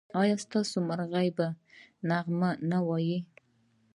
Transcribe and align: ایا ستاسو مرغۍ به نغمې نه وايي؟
ایا 0.21 0.35
ستاسو 0.45 0.77
مرغۍ 0.87 1.27
به 1.37 1.47
نغمې 2.09 2.51
نه 2.69 2.79
وايي؟ 2.87 3.17